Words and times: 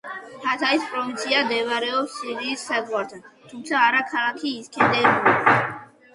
ჰათაის 0.43 0.85
პროვინცია 0.93 1.43
მდებარეობს 1.47 2.15
სირიის 2.21 2.65
საზღვართან, 2.71 3.23
თუმცა 3.53 3.83
არა 3.91 4.01
ქალაქი 4.17 4.57
ისქენდერუნი. 4.65 5.71